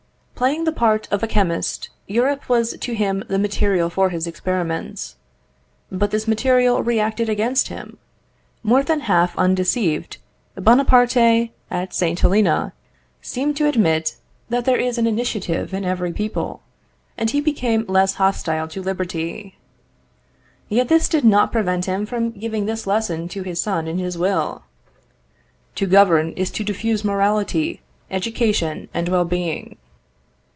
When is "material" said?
3.37-3.91, 6.27-6.81